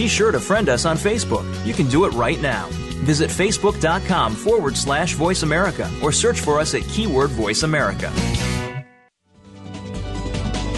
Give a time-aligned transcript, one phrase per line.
[0.00, 1.44] Be sure to friend us on Facebook.
[1.66, 2.68] You can do it right now.
[3.04, 8.10] Visit facebook.com forward slash voice America or search for us at keyword voice America.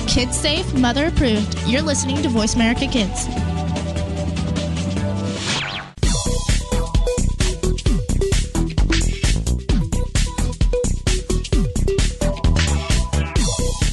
[0.08, 1.56] Kids safe, mother approved.
[1.68, 3.28] You're listening to Voice America Kids.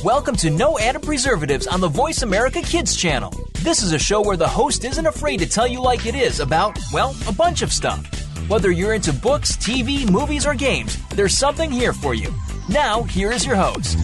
[0.04, 3.48] Welcome to No Added Preservatives on the Voice America Kids channel.
[3.61, 6.39] This is a show where the host isn't afraid to tell you like it is
[6.39, 8.05] about, well, a bunch of stuff.
[8.47, 12.33] Whether you're into books, TV, movies, or games, there's something here for you.
[12.69, 13.97] Now, here is your host.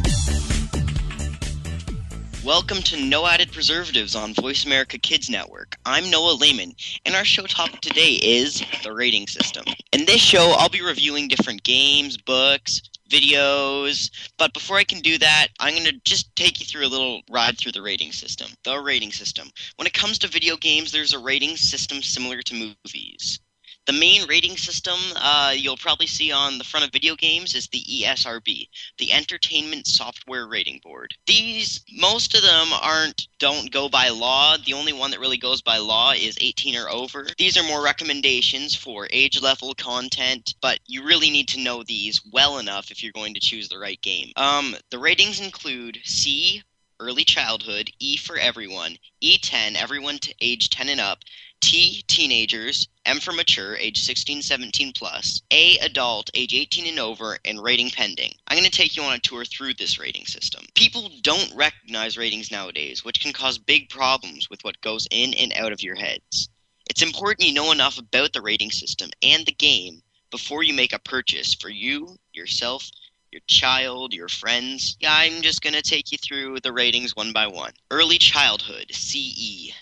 [2.44, 5.77] Welcome to No Added Preservatives on Voice America Kids Network.
[5.85, 9.63] I'm Noah Lehman, and our show topic today is the rating system.
[9.94, 14.09] In this show, I'll be reviewing different games, books, videos.
[14.38, 17.22] But before I can do that, I'm going to just take you through a little
[17.30, 18.48] ride through the rating system.
[18.63, 19.50] The rating system.
[19.76, 23.40] When it comes to video games, there's a rating system similar to movies.
[23.86, 27.68] The main rating system uh, you'll probably see on the front of video games is
[27.68, 31.14] the ESRB, the Entertainment Software Rating Board.
[31.27, 34.58] These, most of them aren't, don't go by law.
[34.58, 37.27] The only one that really goes by law is 18 or over.
[37.38, 42.22] These are more recommendations for age level content, but you really need to know these
[42.32, 44.32] well enough if you're going to choose the right game.
[44.36, 46.64] Um, the ratings include C,
[46.99, 51.20] early childhood, E for everyone, E10, everyone to age 10 and up,
[51.66, 57.40] T, teenagers, M for mature, age 16, 17 plus, A, adult, age 18 and over,
[57.44, 58.35] and rating pending.
[58.48, 60.63] I'm going to take you on a tour through this rating system.
[60.76, 65.53] People don't recognize ratings nowadays, which can cause big problems with what goes in and
[65.53, 66.50] out of your heads.
[66.88, 70.94] It's important you know enough about the rating system and the game before you make
[70.94, 72.91] a purchase for you, yourself,
[73.31, 74.97] your child, your friends.
[75.00, 77.74] Yeah, I'm just going to take you through the ratings one by one.
[77.90, 79.74] Early childhood, CE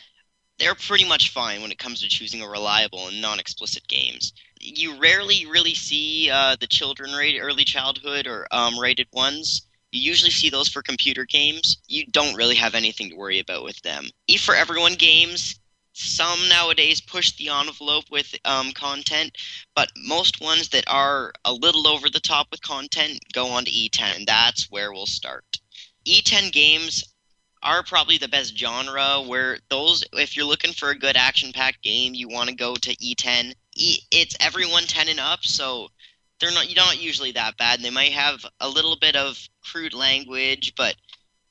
[0.64, 4.32] they're pretty much fine when it comes to choosing a reliable and non-explicit games.
[4.62, 9.68] You rarely really see uh, the children rated early childhood or um, rated ones.
[9.92, 11.80] You usually see those for computer games.
[11.90, 14.08] You don't really have anything to worry about with them.
[14.28, 15.60] E for Everyone games,
[15.92, 19.38] some nowadays push the envelope with um, content,
[19.76, 23.72] but most ones that are a little over the top with content go on to
[23.72, 24.26] E10.
[24.26, 25.60] That's where we'll start.
[26.08, 27.04] E10 games
[27.64, 31.82] are probably the best genre where those if you're looking for a good action packed
[31.82, 35.88] game you want to go to e10 e, it's everyone 10 and up so
[36.40, 40.74] they're not not usually that bad they might have a little bit of crude language
[40.76, 40.96] but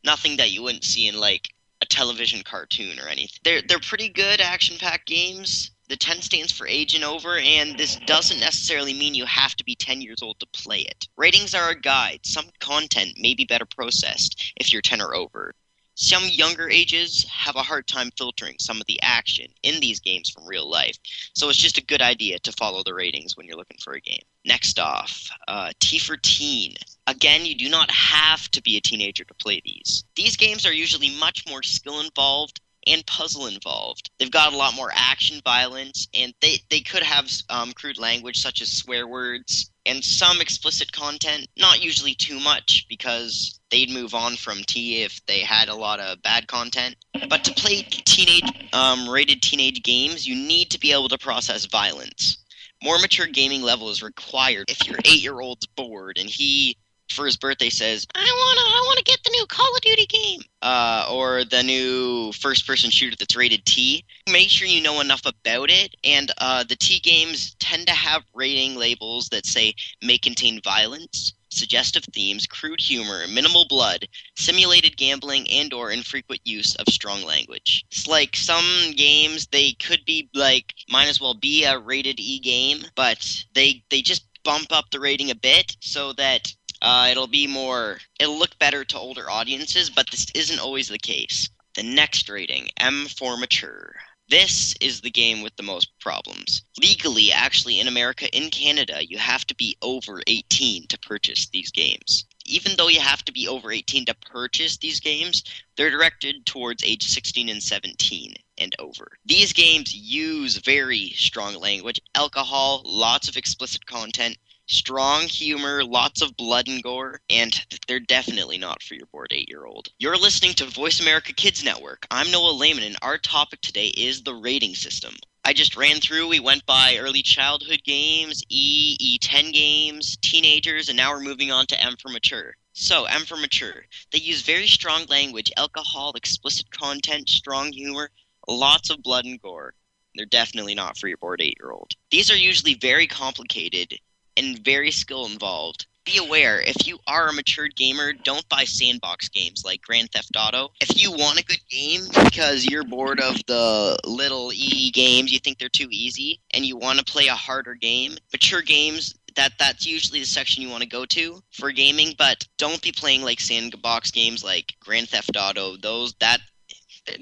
[0.04, 1.48] nothing that you wouldn't see in like
[1.80, 6.50] a television cartoon or anything they're they're pretty good action packed games the 10 stands
[6.50, 10.22] for age and over, and this doesn't necessarily mean you have to be 10 years
[10.22, 11.06] old to play it.
[11.18, 12.20] Ratings are a guide.
[12.24, 15.54] Some content may be better processed if you're 10 or over.
[16.02, 20.28] Some younger ages have a hard time filtering some of the action in these games
[20.28, 20.98] from real life,
[21.32, 24.00] so it's just a good idea to follow the ratings when you're looking for a
[24.00, 24.22] game.
[24.44, 26.74] Next off, uh, T for Teen.
[27.06, 30.02] Again, you do not have to be a teenager to play these.
[30.16, 34.10] These games are usually much more skill involved and puzzle involved.
[34.18, 38.40] They've got a lot more action, violence, and they, they could have um, crude language
[38.40, 41.46] such as swear words and some explicit content.
[41.56, 46.00] Not usually too much because they'd move on from T if they had a lot
[46.00, 46.96] of bad content.
[47.28, 51.66] But to play teenage um, rated teenage games, you need to be able to process
[51.66, 52.38] violence.
[52.82, 56.76] More mature gaming level is required if your eight year old's bored and he
[57.12, 60.40] for his birthday says, I wanna I wanna get the new Call of Duty game.
[60.62, 64.04] Uh, or the new first person shooter that's rated T.
[64.30, 65.94] Make sure you know enough about it.
[66.04, 71.34] And uh, the T games tend to have rating labels that say may contain violence
[71.52, 77.84] suggestive themes, crude humor, minimal blood, simulated gambling, and or infrequent use of strong language.
[77.90, 82.38] It's like some games they could be like might as well be a rated E
[82.38, 87.28] game, but they they just bump up the rating a bit so that uh, it'll
[87.28, 91.48] be more it'll look better to older audiences, but this isn't always the case.
[91.76, 93.94] The next rating, M for mature.
[94.28, 96.62] This is the game with the most problems.
[96.80, 101.70] Legally, actually, in America, in Canada, you have to be over 18 to purchase these
[101.70, 102.24] games.
[102.46, 105.44] Even though you have to be over 18 to purchase these games,
[105.76, 109.12] they're directed towards age 16 and 17 and over.
[109.24, 114.36] These games use very strong language, alcohol, lots of explicit content,
[114.66, 119.48] strong humor, lots of blood and gore, and they're definitely not for your bored eight
[119.48, 119.88] year old.
[119.98, 122.06] You're listening to Voice America Kids Network.
[122.10, 125.14] I'm Noah Lehman, and our topic today is the rating system.
[125.44, 130.96] I just ran through, we went by early childhood games, E, E10 games, teenagers, and
[130.96, 132.54] now we're moving on to M for mature.
[132.74, 133.84] So, M for mature.
[134.12, 138.10] They use very strong language, alcohol, explicit content, strong humor,
[138.48, 139.74] lots of blood and gore.
[140.14, 141.90] They're definitely not for your bored eight year old.
[142.10, 143.98] These are usually very complicated
[144.36, 145.86] and very skill involved.
[146.04, 150.34] Be aware, if you are a matured gamer, don't buy sandbox games like Grand Theft
[150.36, 150.70] Auto.
[150.80, 155.38] If you want a good game because you're bored of the little E games, you
[155.38, 159.52] think they're too easy, and you want to play a harder game, mature games that
[159.58, 163.22] that's usually the section you want to go to for gaming but don't be playing
[163.22, 166.38] like sandbox games like grand theft auto those that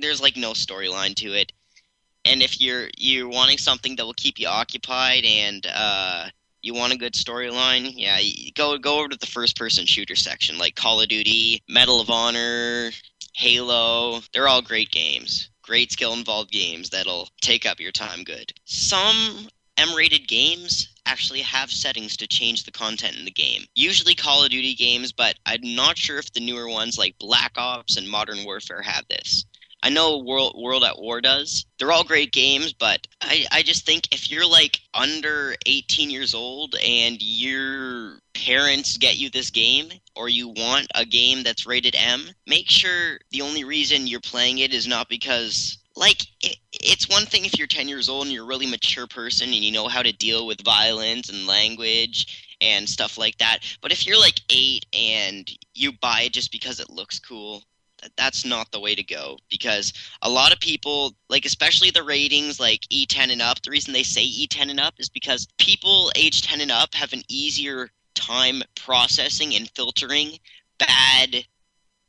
[0.00, 1.52] there's like no storyline to it
[2.24, 6.26] and if you're you're wanting something that will keep you occupied and uh
[6.62, 8.18] you want a good storyline, yeah,
[8.54, 12.10] go go over to the first person shooter section like Call of Duty, Medal of
[12.10, 12.90] Honor,
[13.34, 14.20] Halo.
[14.32, 15.50] They're all great games.
[15.62, 18.52] Great skill involved games that'll take up your time good.
[18.64, 23.64] Some M rated games actually have settings to change the content in the game.
[23.74, 27.52] Usually Call of Duty games, but I'm not sure if the newer ones like Black
[27.56, 29.44] Ops and Modern Warfare have this.
[29.82, 31.64] I know World World at War does.
[31.78, 36.34] They're all great games, but I, I just think if you're like under 18 years
[36.34, 41.94] old and your parents get you this game or you want a game that's rated
[41.96, 47.08] M, make sure the only reason you're playing it is not because like it, it's
[47.08, 49.72] one thing if you're 10 years old and you're a really mature person and you
[49.72, 53.60] know how to deal with violence and language and stuff like that.
[53.80, 57.62] But if you're like 8 and you buy it just because it looks cool,
[58.16, 59.92] that's not the way to go because
[60.22, 64.02] a lot of people like especially the ratings like E10 and up the reason they
[64.02, 68.62] say E10 and up is because people age 10 and up have an easier time
[68.76, 70.38] processing and filtering
[70.78, 71.44] bad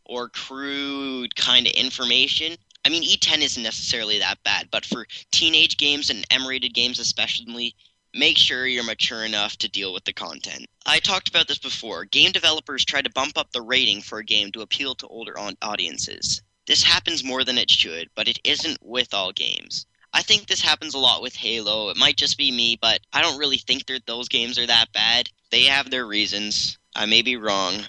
[0.05, 2.55] or crude kind of information.
[2.85, 6.99] I mean, E10 isn't necessarily that bad, but for teenage games and M rated games
[6.99, 7.75] especially,
[8.13, 10.66] make sure you're mature enough to deal with the content.
[10.86, 12.06] I talked about this before.
[12.06, 15.36] Game developers try to bump up the rating for a game to appeal to older
[15.62, 16.42] audiences.
[16.68, 19.86] This happens more than it should, but it isn't with all games.
[20.13, 21.90] I think this happens a lot with Halo.
[21.90, 25.30] It might just be me, but I don't really think those games are that bad.
[25.52, 26.78] They have their reasons.
[26.96, 27.86] I may be wrong.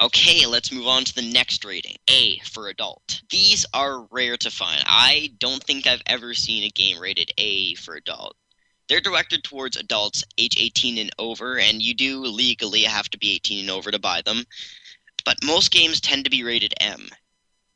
[0.00, 1.96] Okay, let's move on to the next rating.
[2.08, 3.20] A for adult.
[3.28, 4.82] These are rare to find.
[4.86, 8.34] I don't think I've ever seen a game rated A for adult.
[8.90, 13.34] They're directed towards adults age 18 and over, and you do legally have to be
[13.34, 14.44] 18 and over to buy them.
[15.24, 17.08] But most games tend to be rated M,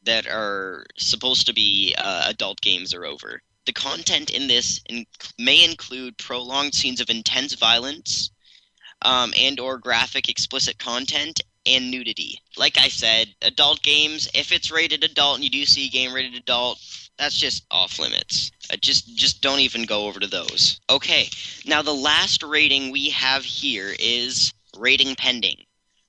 [0.03, 3.41] that are supposed to be uh, adult games or over.
[3.65, 5.07] The content in this in-
[5.39, 8.33] may include prolonged scenes of intense violence
[9.03, 12.41] um, and or graphic explicit content and nudity.
[12.57, 16.13] Like I said, adult games, if it's rated adult and you do see a game
[16.13, 16.81] rated adult,
[17.19, 18.51] that's just off limits.
[18.73, 20.81] Uh, just just don't even go over to those.
[20.91, 21.29] Okay.
[21.67, 25.59] Now the last rating we have here is rating pending.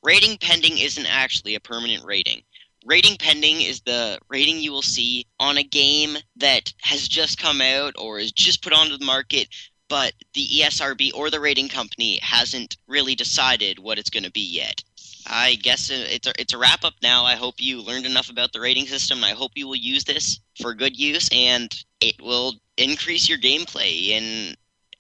[0.04, 2.44] Rating pending isn't actually a permanent rating.
[2.86, 7.60] Rating pending is the rating you will see on a game that has just come
[7.60, 9.48] out or is just put onto the market,
[9.90, 14.46] but the ESRB or the rating company hasn't really decided what it's going to be
[14.46, 14.84] yet.
[15.28, 17.24] I guess it's a, it's a wrap up now.
[17.26, 19.24] I hope you learned enough about the rating system.
[19.24, 24.12] I hope you will use this for good use and it will increase your gameplay
[24.12, 24.56] and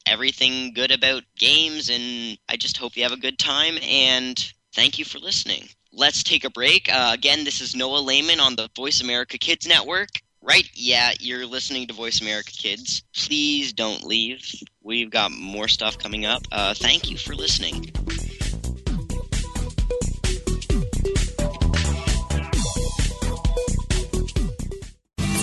[0.05, 1.89] everything good about games.
[1.89, 5.67] And I just hope you have a good time and thank you for listening.
[5.91, 6.91] Let's take a break.
[6.91, 10.09] Uh, again, this is Noah Lehman on the Voice America Kids Network.
[10.41, 10.69] Right?
[10.75, 13.01] Yeah, you're listening to Voice America Kids.
[13.15, 14.45] Please don't leave.
[14.83, 16.43] We've got more stuff coming up.
[16.51, 17.91] Uh, thank you for listening.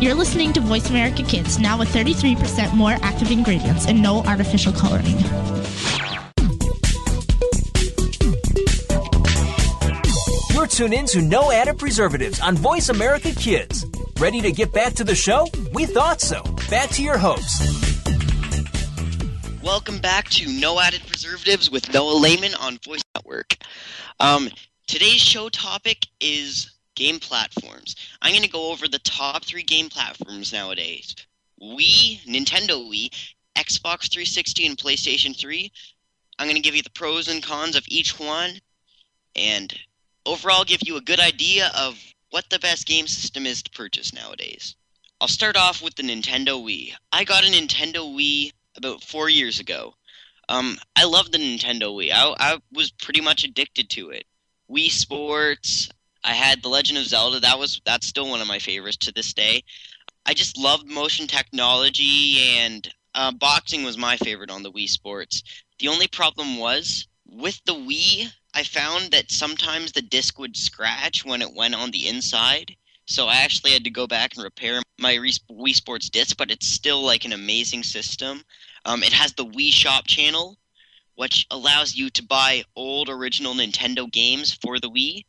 [0.00, 4.72] You're listening to Voice America Kids, now with 33% more active ingredients and no artificial
[4.72, 5.18] coloring.
[10.54, 13.84] You're tuned in to No Added Preservatives on Voice America Kids.
[14.18, 15.46] Ready to get back to the show?
[15.74, 16.44] We thought so.
[16.70, 17.60] Back to your host.
[19.62, 23.54] Welcome back to No Added Preservatives with Noah Lehman on Voice Network.
[24.18, 24.48] Um,
[24.86, 27.96] today's show topic is game platforms.
[28.20, 31.16] I'm going to go over the top three game platforms nowadays
[31.62, 33.08] Wii, Nintendo Wii,
[33.56, 35.72] Xbox 360, and PlayStation 3.
[36.38, 38.60] I'm going to give you the pros and cons of each one,
[39.34, 39.74] and
[40.26, 41.98] overall give you a good idea of
[42.30, 44.76] what the best game system is to purchase nowadays.
[45.22, 46.92] I'll start off with the Nintendo Wii.
[47.12, 49.94] I got a Nintendo Wii about four years ago.
[50.50, 52.12] Um, I love the Nintendo Wii.
[52.12, 54.24] I, I was pretty much addicted to it.
[54.70, 55.90] Wii Sports,
[56.22, 57.40] I had The Legend of Zelda.
[57.40, 59.64] That was that's still one of my favorites to this day.
[60.26, 65.42] I just loved motion technology, and uh, boxing was my favorite on the Wii Sports.
[65.78, 71.24] The only problem was with the Wii, I found that sometimes the disc would scratch
[71.24, 72.76] when it went on the inside.
[73.06, 76.66] So I actually had to go back and repair my Wii Sports disc, but it's
[76.66, 78.44] still like an amazing system.
[78.84, 80.58] Um, it has the Wii Shop channel,
[81.14, 85.24] which allows you to buy old original Nintendo games for the Wii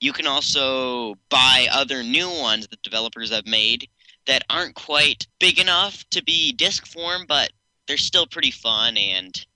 [0.00, 3.88] you can also buy other new ones that developers have made
[4.26, 7.52] that aren't quite big enough to be disc form, but
[7.86, 9.46] they're still pretty fun and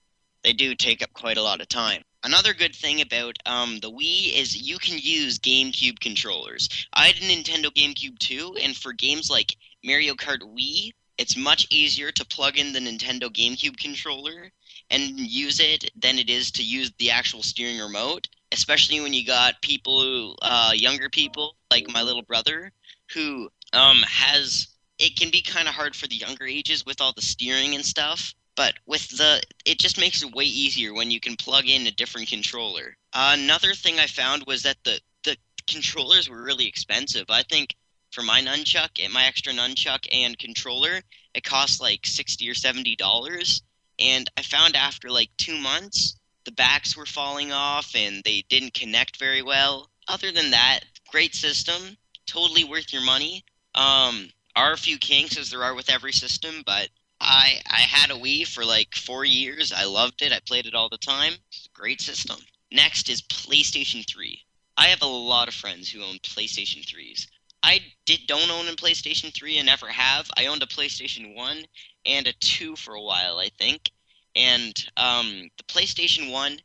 [0.43, 2.03] they do take up quite a lot of time.
[2.23, 6.69] Another good thing about um, the Wii is you can use GameCube controllers.
[6.93, 11.67] I had a Nintendo GameCube too, and for games like Mario Kart Wii, it's much
[11.71, 14.51] easier to plug in the Nintendo GameCube controller
[14.91, 19.27] and use it than it is to use the actual steering remote especially when you
[19.27, 22.73] got people, uh, younger people like my little brother,
[23.13, 24.69] who um, has.
[24.99, 27.85] It can be kind of hard for the younger ages with all the steering and
[27.85, 31.87] stuff, but with the it just makes it way easier when you can plug in
[31.87, 32.97] a different controller.
[33.13, 37.27] Uh, another thing I found was that the the controllers were really expensive.
[37.29, 37.75] I think
[38.13, 41.01] for my nunchuck and my extra nunchuck and controller,
[41.35, 43.63] it cost like sixty or seventy dollars.
[43.99, 48.75] And I found after like two months, the backs were falling off and they didn't
[48.75, 49.91] connect very well.
[50.09, 51.97] Other than that, great system,
[52.27, 53.45] totally worth your money.
[53.75, 56.89] Um, are a few kinks as there are with every system, but
[57.21, 59.73] I I had a Wii for like four years.
[59.73, 60.33] I loved it.
[60.33, 61.35] I played it all the time.
[61.73, 62.39] Great system.
[62.71, 64.41] Next is PlayStation 3.
[64.77, 67.27] I have a lot of friends who own PlayStation 3s.
[67.63, 70.31] I did don't own a PlayStation 3 and never have.
[70.37, 71.65] I owned a PlayStation 1
[72.05, 73.91] and a 2 for a while, I think.
[74.37, 76.59] And um, the PlayStation 1,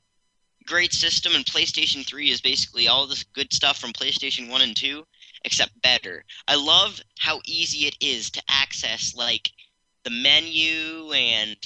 [0.65, 4.75] great system, and PlayStation 3 is basically all this good stuff from PlayStation 1 and
[4.75, 5.05] 2,
[5.45, 6.25] except better.
[6.47, 9.51] I love how easy it is to access, like,
[10.03, 11.57] the menu and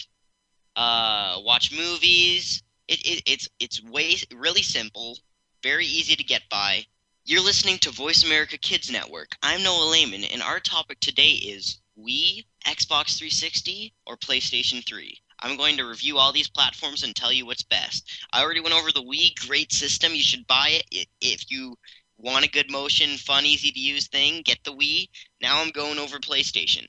[0.75, 2.63] uh, watch movies.
[2.87, 5.17] It, it, it's, it's way, really simple,
[5.61, 6.85] very easy to get by.
[7.25, 9.37] You're listening to Voice America Kids Network.
[9.41, 15.17] I'm Noah Lehman, and our topic today is Wii, Xbox 360, or PlayStation 3.
[15.43, 18.09] I'm going to review all these platforms and tell you what's best.
[18.31, 20.15] I already went over the Wii, great system.
[20.15, 21.75] You should buy it if you
[22.17, 24.41] want a good motion, fun, easy to use thing.
[24.43, 25.09] Get the Wii.
[25.41, 26.87] Now I'm going over PlayStation.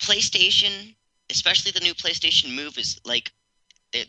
[0.00, 0.96] PlayStation,
[1.30, 3.30] especially the new PlayStation Move, is like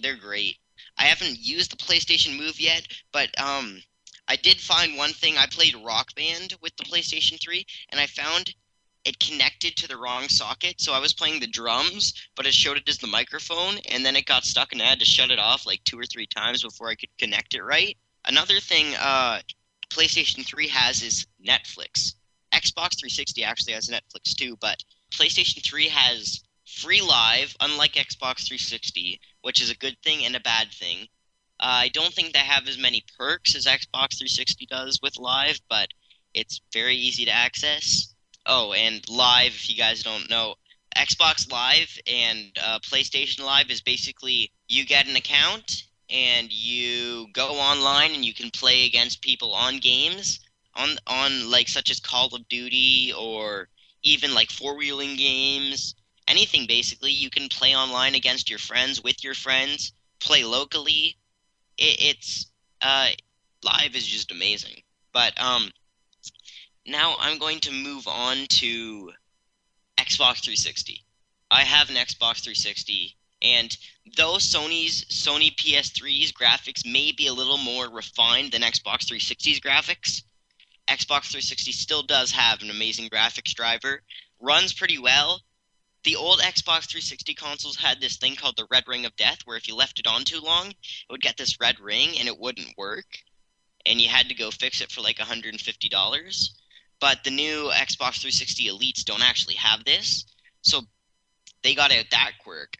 [0.02, 0.58] they're, great.
[0.98, 3.84] I haven't used the PlayStation Move yet, but um,
[4.28, 5.38] I did find one thing.
[5.38, 8.56] I played Rock Band with the PlayStation 3, and I found
[9.06, 10.82] it connected to the wrong socket.
[10.82, 14.16] So I was playing the drums, but it showed it as the microphone, and then
[14.16, 16.64] it got stuck, and I had to shut it off like two or three times
[16.64, 17.96] before I could connect it right.
[18.26, 19.40] Another thing uh,
[19.92, 22.16] PlayStation 3 has is Netflix.
[22.52, 24.84] Xbox 360 actually has Netflix too, but
[25.14, 30.40] PlayStation 3 has free live, unlike Xbox 360, which is a good thing and a
[30.40, 31.08] bad thing.
[31.60, 35.60] Uh, I don't think they have as many perks as Xbox 360 does with live,
[35.70, 35.90] but
[36.34, 38.15] it's very easy to access.
[38.46, 40.56] Oh, and live, if you guys don't know,
[40.96, 47.56] Xbox Live and uh, PlayStation Live is basically you get an account and you go
[47.60, 50.40] online and you can play against people on games
[50.76, 53.68] on on like such as Call of Duty or
[54.04, 55.96] even like four wheeling games,
[56.28, 57.12] anything basically.
[57.12, 61.18] You can play online against your friends with your friends, play locally.
[61.78, 62.48] It, it's
[62.82, 63.10] uh,
[63.64, 64.82] live is just amazing.
[65.12, 65.72] But um,
[66.88, 69.12] now I'm going to move on to
[69.98, 71.04] Xbox 360.
[71.50, 73.76] I have an Xbox 360, and
[74.16, 80.22] though Sony's Sony PS3's graphics may be a little more refined than Xbox 360's graphics,
[80.88, 84.04] Xbox 360 still does have an amazing graphics driver,
[84.40, 85.42] runs pretty well.
[86.04, 89.58] The old Xbox 360 consoles had this thing called the red ring of death, where
[89.58, 90.76] if you left it on too long, it
[91.10, 93.08] would get this red ring and it wouldn't work,
[93.88, 96.50] and you had to go fix it for like $150
[97.06, 100.26] but the new Xbox 360 Elites don't actually have this,
[100.64, 100.82] so
[101.62, 102.78] they got out that quirk.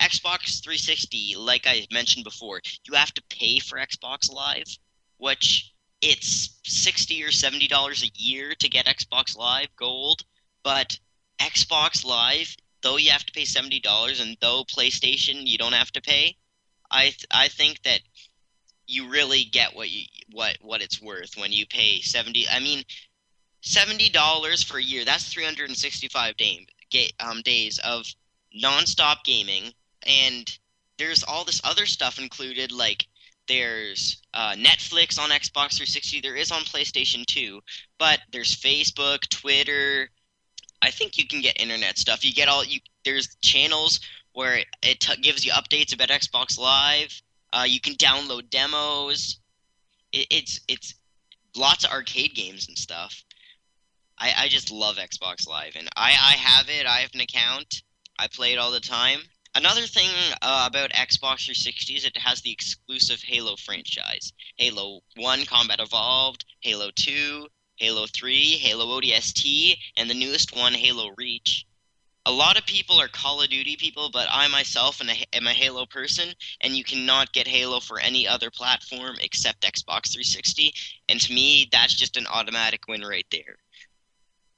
[0.00, 4.78] Xbox 360, like I mentioned before, you have to pay for Xbox Live,
[5.18, 10.22] which it's 60 or 70 dollars a year to get Xbox Live Gold,
[10.62, 10.98] but
[11.38, 15.92] Xbox Live, though you have to pay 70 dollars and though PlayStation you don't have
[15.92, 16.38] to pay,
[16.90, 18.00] I th- I think that
[18.86, 22.82] you really get what you what what it's worth when you pay 70 I mean
[23.66, 25.04] seventy dollars for a year.
[25.04, 26.66] That's three hundred and sixty-five day,
[27.20, 28.06] um, days of
[28.62, 29.72] nonstop gaming,
[30.06, 30.58] and
[30.98, 33.06] there's all this other stuff included, like
[33.48, 36.20] there's uh, Netflix on Xbox 360.
[36.20, 37.60] There is on PlayStation 2,
[37.98, 40.10] but there's Facebook, Twitter.
[40.82, 42.24] I think you can get internet stuff.
[42.24, 42.80] You get all you.
[43.04, 44.00] There's channels
[44.32, 47.22] where it t- gives you updates about Xbox Live.
[47.52, 49.38] Uh, you can download demos.
[50.12, 50.94] It, it's it's
[51.56, 53.24] lots of arcade games and stuff.
[54.18, 56.86] I, I just love Xbox Live, and I, I have it.
[56.86, 57.82] I have an account.
[58.18, 59.20] I play it all the time.
[59.54, 60.10] Another thing
[60.42, 64.32] uh, about Xbox 360 is it has the exclusive Halo franchise.
[64.56, 71.10] Halo 1 Combat Evolved, Halo 2, Halo 3, Halo ODST, and the newest one, Halo
[71.16, 71.66] Reach.
[72.26, 75.46] A lot of people are Call of Duty people, but I myself am a, am
[75.46, 80.72] a Halo person, and you cannot get Halo for any other platform except Xbox 360.
[81.08, 83.58] And to me, that's just an automatic win right there.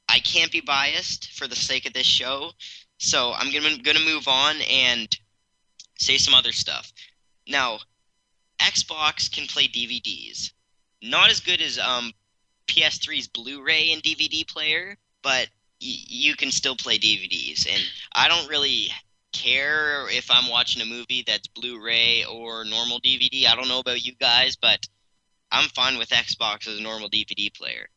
[0.09, 2.53] I can't be biased for the sake of this show,
[2.99, 5.09] so I'm gonna gonna move on and
[5.99, 6.93] say some other stuff.
[7.47, 7.81] Now,
[8.59, 10.53] Xbox can play DVDs,
[11.03, 12.13] not as good as um,
[12.67, 15.49] PS3's Blu-ray and DVD player, but
[15.81, 18.91] y- you can still play DVDs, and I don't really
[19.33, 23.47] care if I'm watching a movie that's Blu-ray or normal DVD.
[23.47, 24.81] I don't know about you guys, but
[25.51, 27.89] I'm fine with Xbox as a normal DVD player.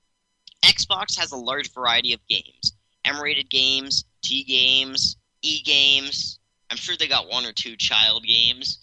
[0.64, 6.40] Xbox has a large variety of games M rated games, T games, E games.
[6.70, 8.80] I'm sure they got one or two child games.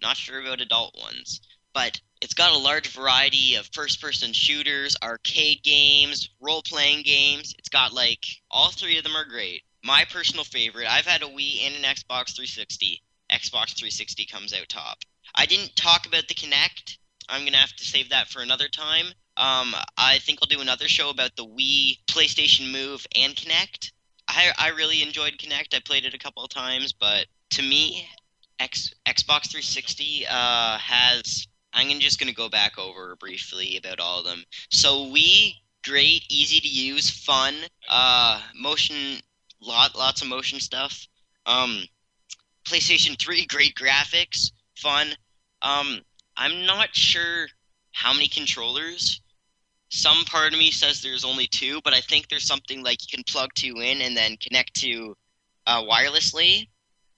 [0.00, 1.40] Not sure about adult ones.
[1.72, 7.54] But it's got a large variety of first person shooters, arcade games, role playing games.
[7.58, 9.62] It's got like all three of them are great.
[9.82, 13.02] My personal favorite, I've had a Wii and an Xbox 360.
[13.32, 14.98] Xbox 360 comes out top.
[15.34, 16.98] I didn't talk about the Kinect.
[17.28, 19.06] I'm going to have to save that for another time.
[19.36, 23.90] Um, I think I'll do another show about the Wii, PlayStation Move, and Kinect.
[24.28, 25.74] I I really enjoyed Kinect.
[25.74, 28.08] I played it a couple of times, but to me,
[28.60, 31.46] X, Xbox 360 uh, has.
[31.72, 34.44] I'm just going to go back over briefly about all of them.
[34.70, 37.54] So Wii, great, easy to use, fun,
[37.90, 39.20] uh, motion,
[39.60, 41.06] lot lots of motion stuff.
[41.46, 41.82] Um,
[42.64, 45.08] PlayStation 3, great graphics, fun.
[45.62, 46.00] Um,
[46.36, 47.48] I'm not sure
[47.92, 49.20] how many controllers
[49.94, 53.16] some part of me says there's only two, but I think there's something like you
[53.16, 55.16] can plug two in and then connect to
[55.66, 56.66] uh, wirelessly.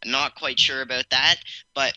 [0.05, 1.37] I'm not quite sure about that,
[1.75, 1.95] but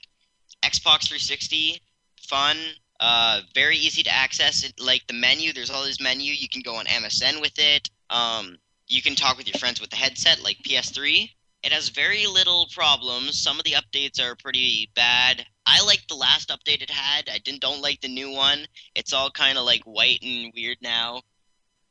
[0.64, 1.82] Xbox 360,
[2.22, 2.58] fun,
[3.02, 4.64] uh, very easy to access.
[4.64, 6.32] It, like the menu, there's all this menu.
[6.32, 7.90] You can go on MSN with it.
[8.10, 11.30] Um, you can talk with your friends with the headset, like PS3.
[11.62, 13.38] It has very little problems.
[13.38, 15.46] Some of the updates are pretty bad.
[15.70, 17.30] I like the last update it had.
[17.30, 18.66] I didn't don't like the new one.
[18.96, 21.22] It's all kind of like white and weird now.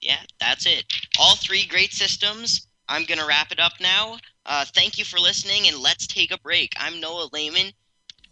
[0.01, 0.85] Yeah, that's it.
[1.19, 2.67] All three great systems.
[2.89, 4.19] I'm gonna wrap it up now.
[4.45, 6.73] Uh, thank you for listening, and let's take a break.
[6.77, 7.73] I'm Noah Lehman.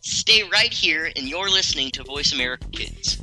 [0.01, 3.23] Stay right here, and you're listening to Voice America Kids.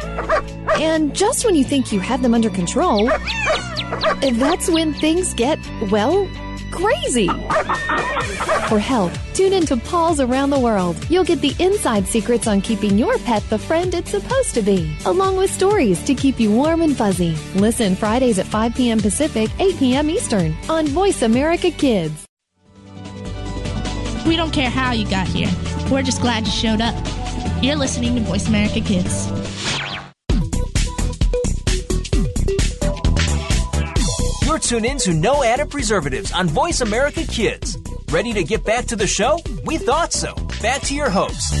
[0.79, 3.07] And just when you think you have them under control,
[4.21, 5.59] that's when things get,
[5.91, 6.27] well,
[6.71, 7.27] crazy.
[8.67, 10.95] For help, tune in to Paws Around the World.
[11.09, 14.95] You'll get the inside secrets on keeping your pet the friend it's supposed to be,
[15.05, 17.35] along with stories to keep you warm and fuzzy.
[17.55, 18.99] Listen Fridays at 5 p.m.
[18.99, 20.09] Pacific, 8 p.m.
[20.09, 22.25] Eastern on Voice America Kids.
[24.25, 25.49] We don't care how you got here.
[25.91, 26.95] We're just glad you showed up.
[27.61, 29.27] You're listening to Voice America Kids.
[34.51, 37.77] You're tuned in to No Added Preservatives on Voice America Kids.
[38.09, 39.39] Ready to get back to the show?
[39.63, 40.35] We thought so.
[40.61, 41.53] Back to your host.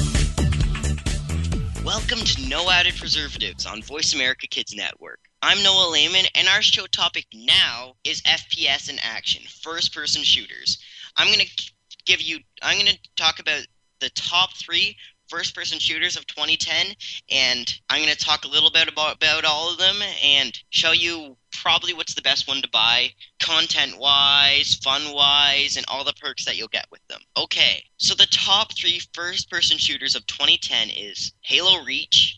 [1.85, 5.21] Welcome to No Added Preservatives on Voice America Kids Network.
[5.41, 10.77] I'm Noah Lehman, and our show topic now is FPS in action, first person shooters.
[11.15, 11.71] I'm going to
[12.05, 13.65] give you, I'm going to talk about
[14.01, 14.97] the top three
[15.31, 16.87] first person shooters of 2010
[17.31, 20.91] and i'm going to talk a little bit about, about all of them and show
[20.91, 23.07] you probably what's the best one to buy
[23.39, 27.21] content wise fun wise and all the perks that you'll get with them.
[27.37, 32.37] Okay so the top three first person shooters of 2010 is halo reach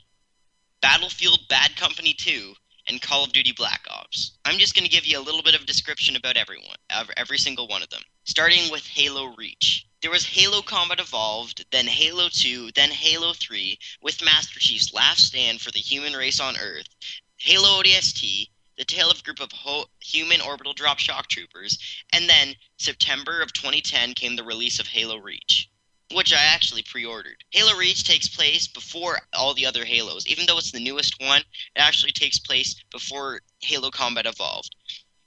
[0.81, 2.53] battlefield bad company 2
[2.87, 4.37] and Call of Duty Black Ops.
[4.45, 6.75] I'm just going to give you a little bit of description about everyone,
[7.17, 8.01] every single one of them.
[8.25, 9.85] Starting with Halo Reach.
[10.01, 15.27] There was Halo Combat Evolved, then Halo 2, then Halo 3, with Master Chief's last
[15.27, 16.89] stand for the human race on Earth,
[17.37, 21.77] Halo ODST, the tale of a group of ho- human orbital drop shock troopers,
[22.11, 25.69] and then September of 2010 came the release of Halo Reach
[26.13, 27.43] which I actually pre-ordered.
[27.51, 30.27] Halo Reach takes place before all the other Halos.
[30.27, 34.75] Even though it's the newest one, it actually takes place before Halo Combat Evolved.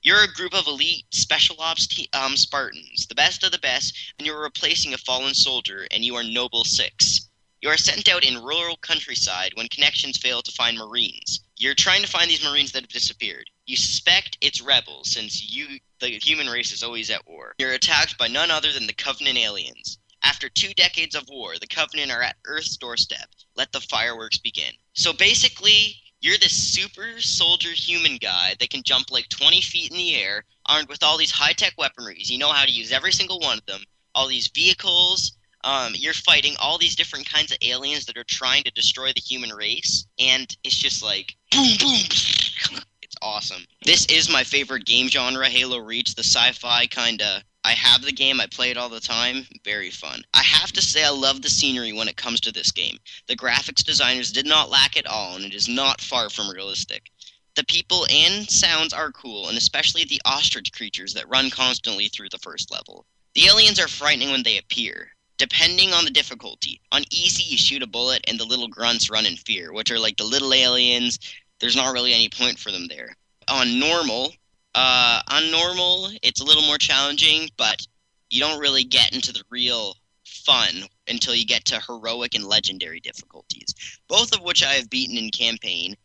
[0.02, 4.14] You're a group of elite special ops te- um, Spartans, the best of the best,
[4.18, 7.28] and you're replacing a fallen soldier, and you are Noble Six.
[7.62, 11.40] You are sent out in rural countryside when connections fail to find Marines.
[11.56, 13.50] You're trying to find these Marines that have disappeared.
[13.64, 17.54] You suspect it's rebels, since you, the human race, is always at war.
[17.58, 19.98] You're attacked by none other than the Covenant aliens.
[20.26, 23.28] After two decades of war, the Covenant are at Earth's doorstep.
[23.54, 24.72] Let the fireworks begin.
[24.92, 29.96] So basically, you're this super soldier human guy that can jump like 20 feet in
[29.96, 32.28] the air, armed with all these high tech weaponries.
[32.28, 33.82] You know how to use every single one of them.
[34.16, 35.36] All these vehicles.
[35.62, 39.20] Um, you're fighting all these different kinds of aliens that are trying to destroy the
[39.20, 40.06] human race.
[40.18, 42.80] And it's just like boom, boom.
[43.00, 43.64] It's awesome.
[43.84, 48.02] This is my favorite game genre, Halo Reach, the sci fi kind of I have
[48.02, 49.44] the game, I play it all the time.
[49.64, 50.22] Very fun.
[50.32, 52.96] I have to say, I love the scenery when it comes to this game.
[53.26, 57.10] The graphics designers did not lack at all, and it is not far from realistic.
[57.56, 62.28] The people and sounds are cool, and especially the ostrich creatures that run constantly through
[62.28, 63.04] the first level.
[63.34, 66.80] The aliens are frightening when they appear, depending on the difficulty.
[66.92, 69.98] On easy, you shoot a bullet, and the little grunts run in fear, which are
[69.98, 71.18] like the little aliens
[71.58, 73.16] there's not really any point for them there.
[73.48, 74.34] On normal,
[74.76, 77.86] uh, on normal, it's a little more challenging, but
[78.28, 83.00] you don't really get into the real fun until you get to heroic and legendary
[83.00, 83.74] difficulties,
[84.06, 85.96] both of which I have beaten in campaign,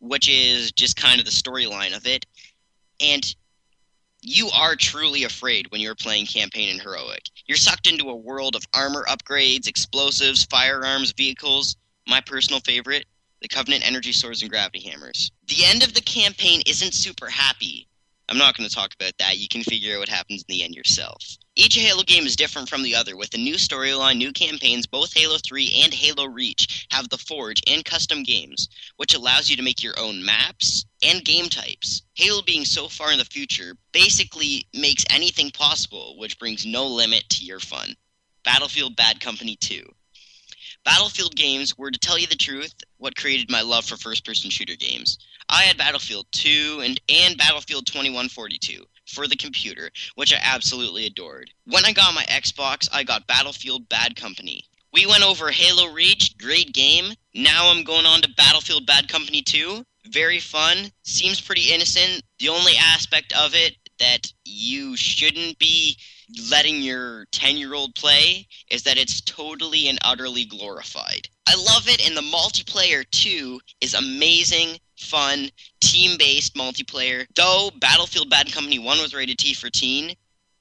[0.00, 2.26] which is just kind of the storyline of it.
[3.00, 3.24] And
[4.22, 7.22] you are truly afraid when you're playing campaign and heroic.
[7.46, 11.76] You're sucked into a world of armor upgrades, explosives, firearms, vehicles.
[12.08, 13.04] My personal favorite,
[13.40, 15.30] the Covenant energy swords and gravity hammers.
[15.46, 17.86] The end of the campaign isn't super happy.
[18.28, 19.38] I'm not going to talk about that.
[19.38, 21.22] You can figure out what happens in the end yourself.
[21.54, 24.86] Each Halo game is different from the other, with a new storyline, new campaigns.
[24.86, 29.56] Both Halo 3 and Halo Reach have the Forge and custom games, which allows you
[29.56, 32.02] to make your own maps and game types.
[32.14, 37.28] Halo being so far in the future basically makes anything possible, which brings no limit
[37.30, 37.94] to your fun.
[38.44, 39.82] Battlefield Bad Company 2.
[40.84, 44.50] Battlefield games were, to tell you the truth, what created my love for first person
[44.50, 45.18] shooter games.
[45.56, 51.50] I had Battlefield 2 and, and Battlefield 2142 for the computer, which I absolutely adored.
[51.64, 54.64] When I got my Xbox, I got Battlefield Bad Company.
[54.92, 57.14] We went over Halo Reach, great game.
[57.34, 59.82] Now I'm going on to Battlefield Bad Company 2.
[60.10, 62.22] Very fun, seems pretty innocent.
[62.38, 65.96] The only aspect of it that you shouldn't be
[66.50, 71.28] letting your 10 year old play is that it's totally and utterly glorified.
[71.46, 77.26] I love it, and the multiplayer too is amazing, fun, team based multiplayer.
[77.34, 80.14] Though Battlefield Bad Company 1 was rated T for teen,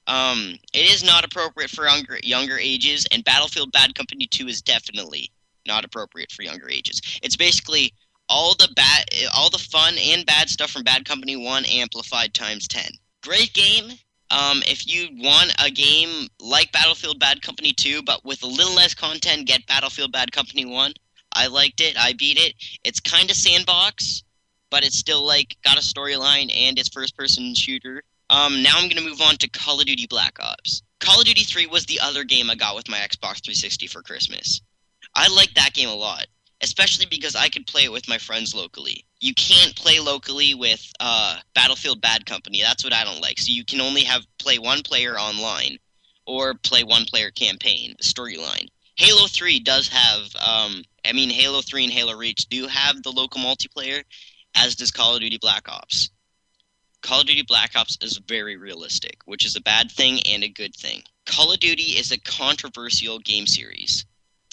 [0.07, 4.61] um, it is not appropriate for younger, younger ages, and Battlefield Bad Company 2 is
[4.61, 5.31] definitely
[5.65, 7.01] not appropriate for younger ages.
[7.23, 7.93] It's basically
[8.29, 12.67] all the bad, all the fun and bad stuff from Bad Company 1 amplified times
[12.67, 12.83] 10.
[13.23, 13.91] Great game.
[14.31, 18.73] Um, if you want a game like Battlefield Bad Company 2, but with a little
[18.73, 20.93] less content, get Battlefield Bad Company 1.
[21.33, 21.95] I liked it.
[21.97, 22.55] I beat it.
[22.83, 24.23] It's kind of sandbox,
[24.75, 28.03] but it's still like got a storyline and it's first person shooter.
[28.29, 30.83] Um, now I'm gonna move on to Call of Duty Black Ops.
[30.99, 34.01] Call of Duty 3 was the other game I got with my Xbox 360 for
[34.01, 34.59] Christmas.
[35.15, 36.27] I liked that game a lot,
[36.61, 39.05] especially because I could play it with my friends locally.
[39.21, 42.61] You can't play locally with uh, Battlefield Bad Company.
[42.61, 43.39] That's what I don't like.
[43.39, 45.77] So you can only have play one player online
[46.25, 48.67] or play one player campaign storyline.
[48.97, 53.11] Halo 3 does have um, I mean, Halo 3 and Halo Reach do have the
[53.11, 54.03] local multiplayer,
[54.55, 56.09] as does Call of Duty Black Ops.
[57.01, 60.49] Call of Duty Black Ops is very realistic, which is a bad thing and a
[60.49, 61.03] good thing.
[61.25, 64.05] Call of Duty is a controversial game series.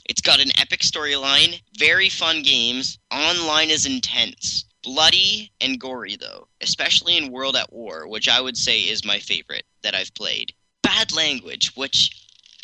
[0.05, 4.65] It's got an epic storyline, very fun games, online is intense.
[4.83, 9.21] Bloody and gory, though, especially in World at War, which I would say is my
[9.21, 10.53] favorite that I've played.
[10.83, 12.11] Bad language, which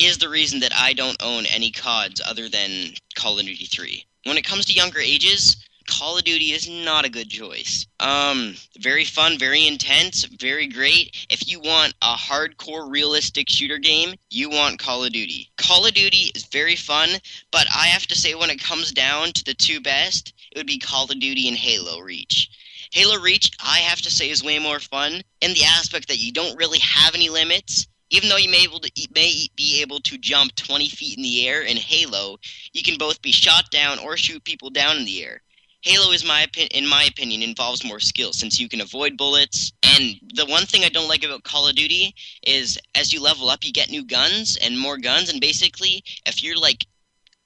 [0.00, 4.04] is the reason that I don't own any CODs other than Call of Duty 3.
[4.24, 5.56] When it comes to younger ages,
[5.88, 7.86] Call of Duty is not a good choice.
[7.98, 11.26] Um, very fun, very intense, very great.
[11.30, 15.50] If you want a hardcore realistic shooter game, you want Call of Duty.
[15.56, 17.08] Call of Duty is very fun,
[17.50, 20.66] but I have to say when it comes down to the two best, it would
[20.66, 22.50] be Call of Duty and Halo Reach.
[22.92, 26.32] Halo Reach, I have to say, is way more fun in the aspect that you
[26.32, 30.16] don't really have any limits even though you may, able to, may be able to
[30.16, 32.38] jump 20 feet in the air in Halo,
[32.72, 35.42] you can both be shot down or shoot people down in the air.
[35.82, 39.72] Halo, is my in my opinion, involves more skill since you can avoid bullets.
[39.82, 43.48] And the one thing I don't like about Call of Duty is as you level
[43.48, 45.30] up, you get new guns and more guns.
[45.30, 46.84] And basically, if you're like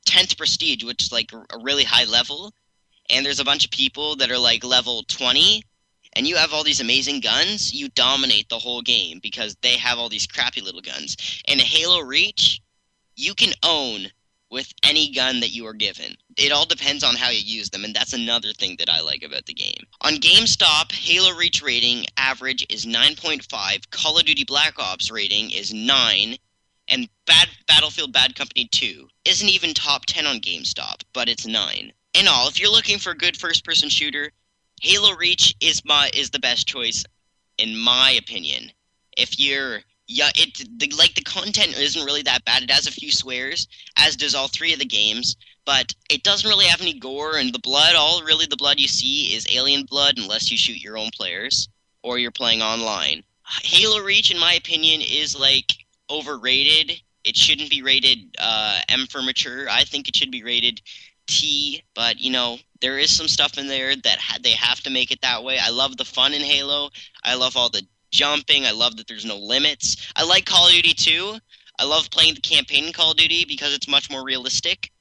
[0.07, 2.55] 10th prestige, which is like a really high level,
[3.11, 5.62] and there's a bunch of people that are like level 20,
[6.14, 9.99] and you have all these amazing guns, you dominate the whole game because they have
[9.99, 11.16] all these crappy little guns.
[11.47, 12.62] In Halo Reach,
[13.14, 14.07] you can own
[14.53, 16.15] with any gun that you are given.
[16.37, 19.23] It all depends on how you use them, and that's another thing that I like
[19.23, 19.87] about the game.
[20.03, 25.73] On GameStop, Halo Reach rating average is 9.5, Call of Duty Black Ops rating is
[25.73, 26.37] 9,
[26.88, 31.91] and Bad Battlefield Bad Company 2 isn't even top 10 on GameStop, but it's 9.
[32.12, 34.31] In all, if you're looking for a good first person shooter,
[34.83, 37.05] Halo Reach is my is the best choice
[37.57, 38.71] in my opinion.
[39.17, 39.81] If you're
[40.12, 42.62] yeah, it the, like the content isn't really that bad.
[42.62, 46.48] It has a few swears, as does all three of the games, but it doesn't
[46.48, 47.94] really have any gore and the blood.
[47.96, 51.68] All really the blood you see is alien blood, unless you shoot your own players
[52.03, 53.22] or you're playing online.
[53.62, 55.72] Halo Reach, in my opinion, is like
[56.11, 57.01] overrated.
[57.25, 59.68] It shouldn't be rated uh, M for mature.
[59.70, 60.83] I think it should be rated
[61.27, 64.90] T, but you know, there is some stuff in there that ha- they have to
[64.90, 65.59] make it that way.
[65.59, 66.90] I love the fun in Halo.
[67.25, 68.64] I love all the jumping.
[68.64, 69.96] I love that there's no limits.
[70.14, 71.38] I like Call of Duty too.
[71.79, 74.92] I love playing the campaign in Call of Duty because it's much more realistic.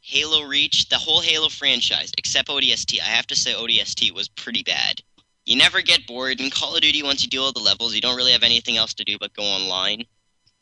[0.00, 3.00] Halo Reach, the whole Halo franchise, except ODST.
[3.00, 5.00] I have to say, ODST was pretty bad.
[5.46, 6.40] You never get bored.
[6.40, 8.76] In Call of Duty, once you do all the levels, you don't really have anything
[8.76, 10.04] else to do but go online.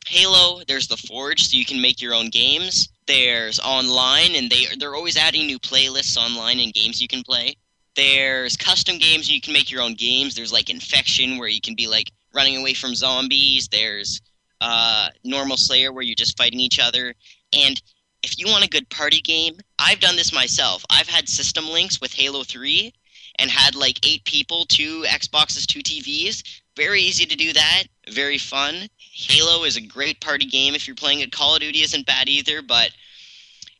[0.05, 2.89] Halo, there's the Forge, so you can make your own games.
[3.05, 7.55] There's online, and they they're always adding new playlists online and games you can play.
[7.95, 10.35] There's custom games, you can make your own games.
[10.35, 13.67] There's like Infection, where you can be like running away from zombies.
[13.67, 14.21] There's
[14.61, 17.13] uh, Normal Slayer, where you're just fighting each other.
[17.55, 17.81] And
[18.23, 20.83] if you want a good party game, I've done this myself.
[20.89, 22.91] I've had system links with Halo 3
[23.39, 26.43] and had like eight people, two Xboxes, two TVs.
[26.75, 27.83] Very easy to do that.
[28.09, 28.87] Very fun.
[28.97, 31.31] Halo is a great party game if you're playing it.
[31.31, 32.91] Call of Duty isn't bad either, but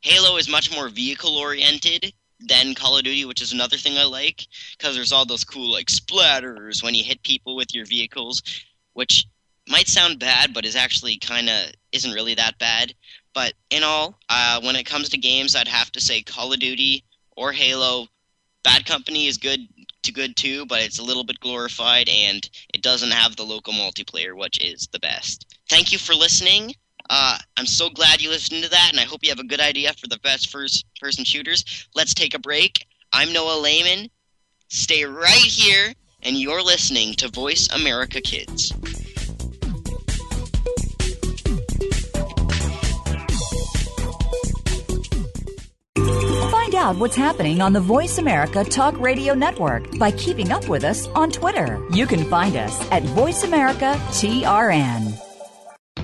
[0.02, 2.14] Halo is much more vehicle oriented
[2.48, 5.72] than Call of Duty, which is another thing I like because there's all those cool
[5.72, 8.42] like splatters when you hit people with your vehicles,
[8.94, 9.26] which
[9.68, 12.94] might sound bad, but is actually kind of isn't really that bad.
[13.34, 16.60] But in all, uh, when it comes to games, I'd have to say Call of
[16.60, 17.04] Duty
[17.36, 18.08] or Halo.
[18.64, 19.68] Bad Company is good
[20.04, 23.74] to good too, but it's a little bit glorified and it doesn't have the local
[23.74, 25.58] multiplayer, which is the best.
[25.70, 26.76] Thank you for listening.
[27.10, 29.60] Uh, I'm so glad you listened to that, and I hope you have a good
[29.60, 31.88] idea for the best first person shooters.
[31.96, 32.86] Let's take a break.
[33.12, 34.10] I'm Noah Lehman.
[34.70, 38.74] Stay right here, and you're listening to Voice America Kids.
[46.52, 50.84] Find out what's happening on the Voice America Talk Radio Network by keeping up with
[50.84, 51.86] us on Twitter.
[51.92, 55.33] You can find us at Voice America TRN.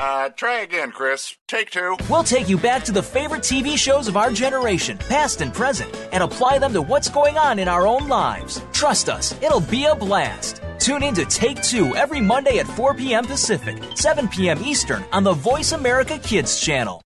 [0.00, 1.36] Uh, try again, Chris.
[1.46, 1.94] Take two.
[2.08, 5.94] We'll take you back to the favorite TV shows of our generation, past and present,
[6.10, 8.62] and apply them to what's going on in our own lives.
[8.72, 10.62] Trust us, it'll be a blast.
[10.78, 13.26] Tune in to Take Two every Monday at 4 p.m.
[13.26, 14.64] Pacific, 7 p.m.
[14.64, 17.02] Eastern on the Voice America Kids channel.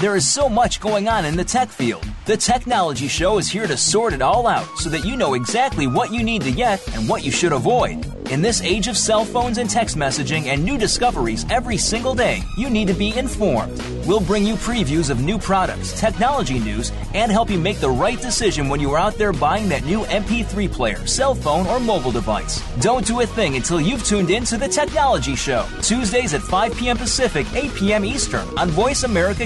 [0.00, 2.06] There is so much going on in the tech field.
[2.26, 5.86] The Technology Show is here to sort it all out so that you know exactly
[5.86, 8.04] what you need to get and what you should avoid.
[8.30, 12.42] In this age of cell phones and text messaging and new discoveries every single day,
[12.58, 13.80] you need to be informed.
[14.04, 18.20] We'll bring you previews of new products, technology news, and help you make the right
[18.20, 22.10] decision when you are out there buying that new MP3 player, cell phone, or mobile
[22.10, 22.60] device.
[22.80, 26.76] Don't do a thing until you've tuned in to The Technology Show, Tuesdays at 5
[26.76, 26.96] p.m.
[26.96, 28.04] Pacific, 8 p.m.
[28.04, 29.45] Eastern on Voice America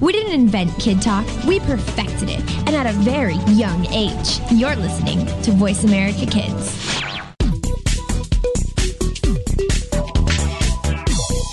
[0.00, 4.40] We didn't invent Kid Talk, we perfected it, and at a very young age.
[4.50, 7.00] You're listening to Voice America Kids.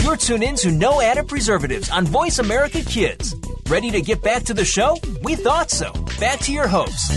[0.03, 3.35] You're tuned in to No Added Preservatives on Voice America Kids.
[3.69, 4.97] Ready to get back to the show?
[5.21, 5.91] We thought so.
[6.19, 7.11] Back to your host.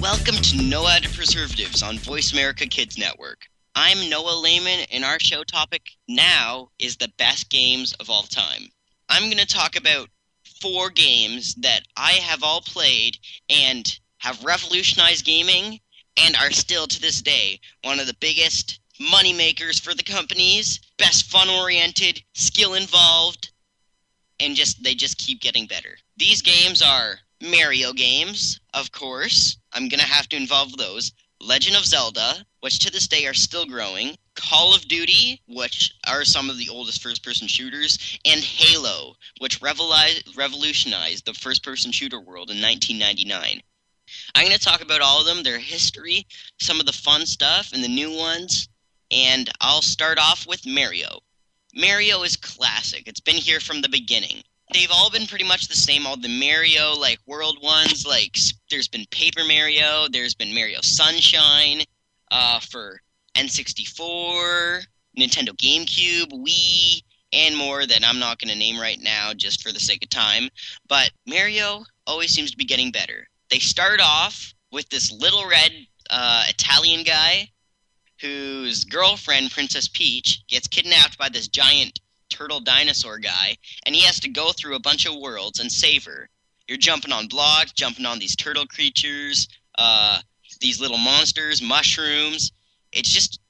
[0.00, 3.46] Welcome to No Added Preservatives on Voice America Kids Network.
[3.74, 8.68] I'm Noah Lehman, and our show topic now is the best games of all time.
[9.08, 10.08] I'm going to talk about
[10.60, 13.16] four games that I have all played
[13.48, 13.86] and
[14.18, 15.80] have revolutionized gaming
[16.16, 20.78] and are still to this day one of the biggest money makers for the companies,
[20.98, 23.50] best fun oriented, skill involved,
[24.38, 25.96] and just they just keep getting better.
[26.16, 29.56] These games are Mario games, of course.
[29.72, 31.12] I'm going to have to involve those.
[31.40, 34.16] Legend of Zelda, which to this day are still growing.
[34.40, 38.18] Call of Duty, which are some of the oldest first person shooters.
[38.24, 43.62] And Halo, which revolutionized the first person shooter world in 1999.
[44.34, 46.26] I'm going to talk about all of them, their history,
[46.58, 48.68] some of the fun stuff, and the new ones.
[49.10, 51.20] And I'll start off with Mario.
[51.74, 53.04] Mario is classic.
[53.06, 56.06] It's been here from the beginning they've all been pretty much the same.
[56.06, 58.36] All the Mario like world ones, like
[58.70, 61.82] there's been Paper Mario, there's been Mario Sunshine,
[62.30, 63.00] uh, for
[63.34, 64.84] N64,
[65.18, 67.02] Nintendo GameCube, Wii,
[67.32, 70.10] and more that I'm not going to name right now just for the sake of
[70.10, 70.48] time.
[70.88, 73.28] But Mario always seems to be getting better.
[73.50, 75.72] They start off with this little red
[76.10, 77.48] uh, Italian guy
[78.20, 83.56] whose girlfriend, Princess Peach, gets kidnapped by this giant turtle dinosaur guy,
[83.86, 86.28] and he has to go through a bunch of worlds and save her.
[86.68, 90.20] You're jumping on blocks, jumping on these turtle creatures, uh,
[90.60, 92.52] these little monsters, mushrooms.
[92.92, 93.40] It's just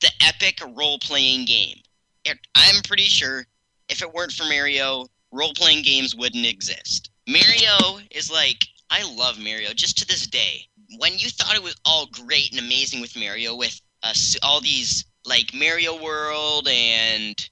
[0.00, 1.78] the epic role playing game.
[2.24, 3.46] It, I'm pretty sure
[3.88, 7.10] if it weren't for Mario, role playing games wouldn't exist.
[7.26, 10.66] Mario is like, I love Mario just to this day.
[10.98, 14.12] When you thought it was all great and amazing with Mario, with uh,
[14.42, 17.48] all these like Mario World and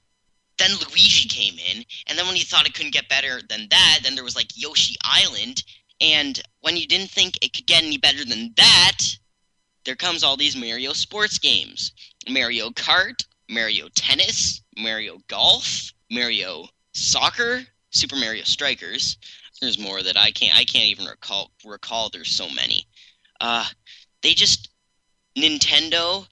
[0.58, 4.00] then Luigi came in, and then when you thought it couldn't get better than that,
[4.02, 5.64] then there was like Yoshi Island,
[6.00, 8.98] and when you didn't think it could get any better than that,
[9.84, 11.92] there comes all these Mario sports games.
[12.28, 19.16] Mario Kart, Mario Tennis, Mario Golf, Mario Soccer, Super Mario Strikers.
[19.60, 22.86] There's more that I can't I can't even recall recall there's so many.
[23.40, 23.66] Uh
[24.22, 24.70] they just
[25.36, 26.26] Nintendo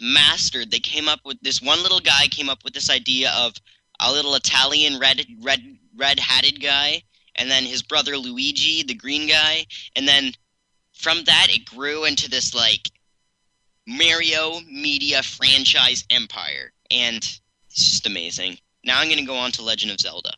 [0.00, 0.70] mastered.
[0.70, 3.54] They came up with this one little guy came up with this idea of
[4.00, 5.60] a little Italian red red
[5.96, 7.02] red hatted guy,
[7.36, 10.32] and then his brother Luigi, the green guy, and then
[11.02, 12.88] from that it grew into this like
[13.86, 17.40] Mario media franchise empire, and it's
[17.70, 18.56] just amazing.
[18.84, 20.32] Now I'm gonna go on to Legend of Zelda.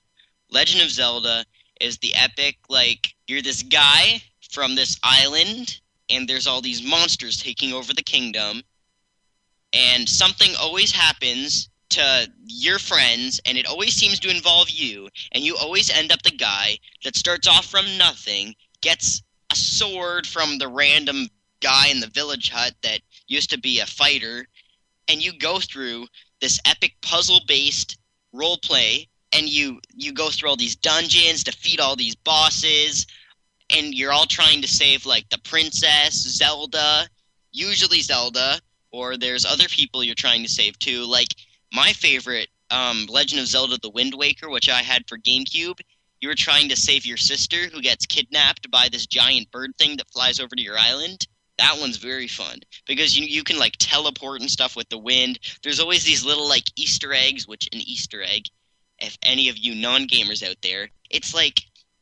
[0.50, 1.44] Legend of Zelda
[1.80, 7.36] is the epic like you're this guy from this island and there's all these monsters
[7.36, 8.62] taking over the kingdom
[9.72, 15.42] and something always happens to your friends and it always seems to involve you and
[15.42, 19.22] you always end up the guy that starts off from nothing gets
[19.54, 21.28] a sword from the random
[21.60, 24.46] guy in the village hut that used to be a fighter
[25.08, 26.06] and you go through
[26.40, 27.98] this epic puzzle based
[28.32, 33.06] role play and you you go through all these dungeons defeat all these bosses
[33.70, 37.08] and you're all trying to save like the princess zelda
[37.52, 38.60] usually zelda
[38.94, 41.04] or there's other people you're trying to save too.
[41.04, 41.34] Like
[41.72, 45.80] my favorite, um, Legend of Zelda: The Wind Waker, which I had for GameCube.
[46.24, 49.98] You were trying to save your sister who gets kidnapped by this giant bird thing
[49.98, 51.26] that flies over to your island.
[51.58, 55.38] That one's very fun because you you can like teleport and stuff with the wind.
[55.62, 58.44] There's always these little like Easter eggs, which an Easter egg,
[59.00, 61.60] if any of you non-gamers out there, it's like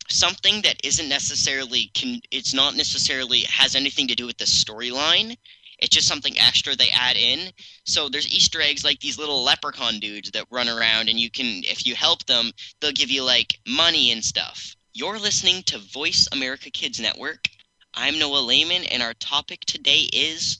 [0.09, 5.37] something that isn't necessarily can it's not necessarily has anything to do with the storyline
[5.83, 7.51] it's just something extra they add in.
[7.85, 11.65] So there's Easter eggs like these little leprechaun dudes that run around, and you can,
[11.65, 14.77] if you help them, they'll give you like money and stuff.
[14.95, 17.49] You're listening to Voice America Kids Network.
[17.95, 20.59] I'm Noah Lehman, and our topic today is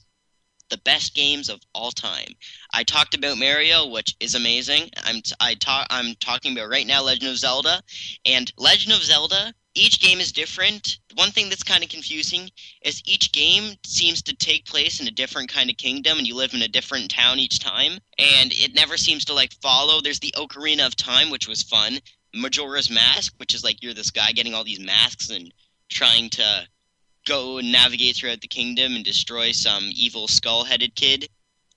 [0.69, 2.33] the best games of all time.
[2.73, 4.89] I talked about Mario, which is amazing.
[5.05, 7.81] I'm t- I talk I'm talking about right now Legend of Zelda,
[8.25, 10.99] and Legend of Zelda each game is different.
[11.15, 12.49] One thing that's kind of confusing
[12.83, 16.35] is each game seems to take place in a different kind of kingdom and you
[16.35, 20.01] live in a different town each time and it never seems to like follow.
[20.01, 21.99] There's the Ocarina of Time which was fun.
[22.35, 25.53] Majora's Mask, which is like you're this guy getting all these masks and
[25.89, 26.67] trying to
[27.25, 31.29] go and navigate throughout the kingdom and destroy some evil skull-headed kid.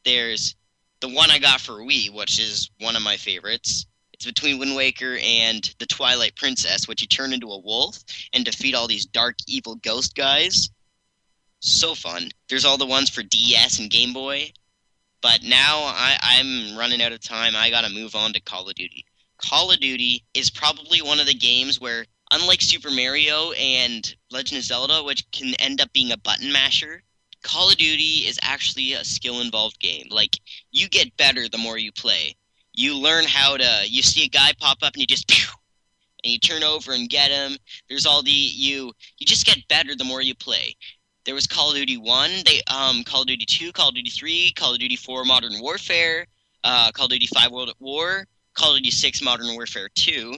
[0.05, 0.57] There's
[1.01, 3.87] the one I got for Wii, which is one of my favorites.
[4.17, 8.03] It's between Wind Waker and the Twilight Princess, which you turn into a wolf
[8.33, 10.71] and defeat all these dark, evil ghost guys.
[11.61, 12.31] So fun.
[12.49, 14.53] There's all the ones for DS and Game Boy.
[15.21, 17.55] But now I, I'm running out of time.
[17.57, 19.05] I gotta move on to Call of Duty.
[19.39, 24.59] Call of Duty is probably one of the games where, unlike Super Mario and Legend
[24.59, 27.03] of Zelda, which can end up being a button masher,
[27.43, 30.07] Call of Duty is actually a skill involved game.
[30.11, 30.41] Like,
[30.71, 32.37] you get better the more you play.
[32.77, 35.49] You learn how to, you see a guy pop up and you just, pew,
[36.23, 37.57] and you turn over and get him.
[37.89, 40.77] There's all the, you, you just get better the more you play.
[41.25, 44.11] There was Call of Duty 1, they, um, Call of Duty 2, Call of Duty
[44.11, 46.27] 3, Call of Duty 4 Modern Warfare,
[46.63, 50.37] uh, Call of Duty 5 World at War, Call of Duty 6 Modern Warfare 2.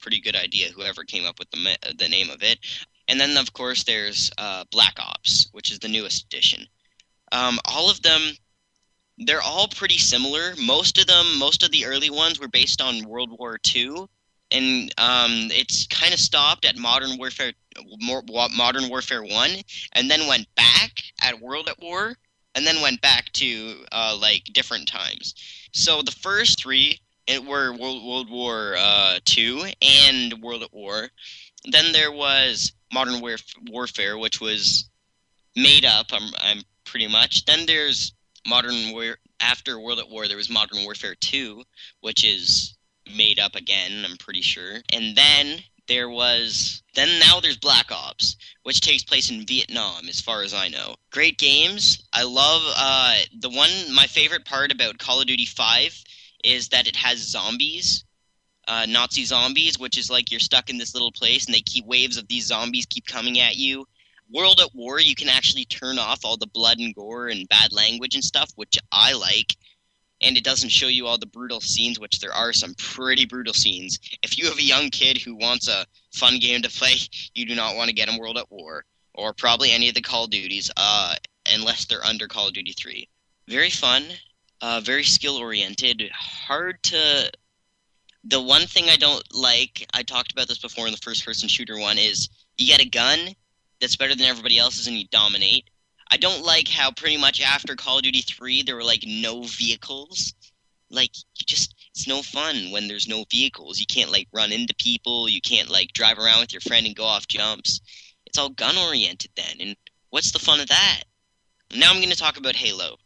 [0.00, 2.58] Pretty good idea, whoever came up with the, the name of it.
[3.08, 6.66] And then, of course, there's uh, Black Ops, which is the newest edition.
[7.32, 8.20] Um, all of them,
[9.26, 10.54] they're all pretty similar.
[10.60, 14.06] Most of them, most of the early ones were based on World War II,
[14.50, 17.52] and um, it's kind of stopped at Modern Warfare,
[18.00, 19.50] Modern Warfare One,
[19.94, 20.92] and then went back
[21.22, 22.14] at World at War,
[22.54, 25.34] and then went back to uh, like different times.
[25.72, 31.08] So the first three it were World, World War uh, Two and World at War.
[31.70, 34.90] Then there was Modern Warf- Warfare, which was
[35.54, 36.06] made up.
[36.10, 37.44] I'm, I'm pretty much.
[37.44, 38.12] Then there's
[38.46, 39.16] Modern War.
[39.40, 41.64] After World at War, there was Modern Warfare Two,
[42.00, 42.76] which is
[43.16, 44.04] made up again.
[44.08, 44.82] I'm pretty sure.
[44.90, 50.20] And then there was then now there's Black Ops, which takes place in Vietnam, as
[50.20, 50.96] far as I know.
[51.10, 52.02] Great games.
[52.12, 53.70] I love uh, the one.
[53.94, 56.02] My favorite part about Call of Duty Five
[56.44, 58.04] is that it has zombies,
[58.68, 61.84] uh, Nazi zombies, which is like you're stuck in this little place and they keep
[61.86, 63.86] waves of these zombies keep coming at you.
[64.32, 67.72] World at War, you can actually turn off all the blood and gore and bad
[67.72, 69.56] language and stuff, which I like.
[70.22, 73.54] And it doesn't show you all the brutal scenes, which there are some pretty brutal
[73.54, 73.98] scenes.
[74.22, 76.94] If you have a young kid who wants a fun game to play,
[77.34, 80.00] you do not want to get him World at War or probably any of the
[80.00, 81.14] Call of Duties, uh,
[81.52, 83.08] unless they're under Call of Duty 3.
[83.48, 84.04] Very fun,
[84.62, 87.30] uh, very skill oriented, hard to.
[88.24, 91.48] The one thing I don't like, I talked about this before in the first person
[91.48, 93.34] shooter one, is you get a gun
[93.82, 95.68] that's better than everybody else's and you dominate.
[96.08, 99.42] I don't like how pretty much after Call of Duty 3 there were like no
[99.42, 100.34] vehicles.
[100.88, 103.80] Like you just it's no fun when there's no vehicles.
[103.80, 106.94] You can't like run into people, you can't like drive around with your friend and
[106.94, 107.80] go off jumps.
[108.24, 109.56] It's all gun oriented then.
[109.60, 109.76] And
[110.10, 111.02] what's the fun of that?
[111.74, 112.96] Now I'm going to talk about Halo.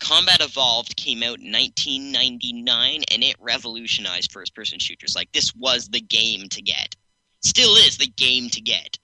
[0.00, 5.14] Combat Evolved came out in 1999 and it revolutionized first person shooters.
[5.14, 6.96] Like this was the game to get.
[7.40, 8.98] Still is the game to get.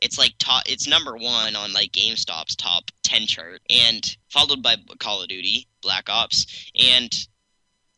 [0.00, 4.76] It's like top it's number 1 on like GameStop's top 10 chart and followed by
[4.98, 7.12] Call of Duty, Black Ops and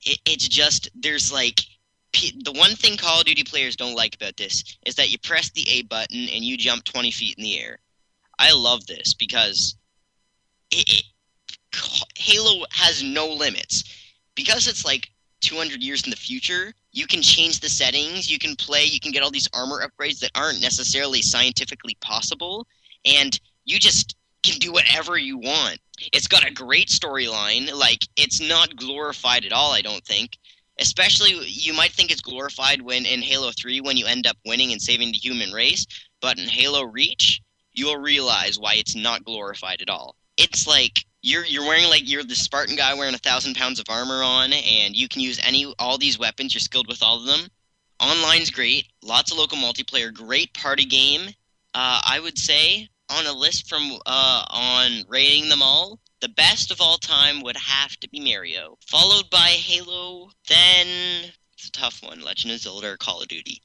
[0.02, 1.60] it, it's just there's like
[2.12, 5.50] the one thing Call of Duty players don't like about this is that you press
[5.50, 7.78] the A button and you jump 20 feet in the air.
[8.38, 9.76] I love this because
[10.70, 11.04] it, it
[12.16, 13.84] Halo has no limits.
[14.34, 15.10] Because it's like
[15.42, 19.12] 200 years in the future, you can change the settings, you can play, you can
[19.12, 22.66] get all these armor upgrades that aren't necessarily scientifically possible,
[23.04, 25.78] and you just can do whatever you want.
[26.12, 27.72] It's got a great storyline.
[27.72, 30.38] Like, it's not glorified at all, I don't think.
[30.78, 34.72] Especially, you might think it's glorified when in Halo 3 when you end up winning
[34.72, 35.86] and saving the human race,
[36.22, 40.16] but in Halo Reach, you'll realize why it's not glorified at all.
[40.38, 43.86] It's like you're you're wearing like you're the Spartan guy wearing a thousand pounds of
[43.88, 46.54] armor on, and you can use any all these weapons.
[46.54, 47.48] You're skilled with all of them.
[47.98, 51.28] Online's great, lots of local multiplayer, great party game.
[51.74, 56.70] Uh, I would say on a list from uh, on rating them all, the best
[56.70, 60.30] of all time would have to be Mario, followed by Halo.
[60.48, 63.60] Then it's a tough one: Legend of Zelda or Call of Duty.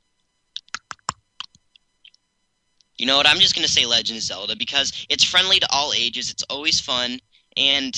[2.98, 3.28] You know what?
[3.28, 6.30] I'm just to say Legend of Zelda because it's friendly to all ages.
[6.30, 7.20] It's always fun
[7.58, 7.96] and